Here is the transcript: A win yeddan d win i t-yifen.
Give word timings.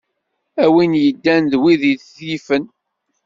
A 0.63 0.67
win 0.73 0.93
yeddan 1.03 1.43
d 1.51 1.53
win 1.61 1.81
i 1.91 1.93
t-yifen. 2.01 2.63